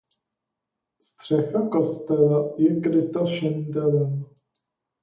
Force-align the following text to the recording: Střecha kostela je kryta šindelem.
Střecha 1.01 1.67
kostela 1.67 2.51
je 2.57 2.81
kryta 2.81 3.25
šindelem. 3.25 4.25